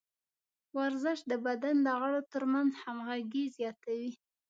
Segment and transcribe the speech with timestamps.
[0.77, 4.11] ورزش د بدن د غړو ترمنځ همغږي زیاتوي.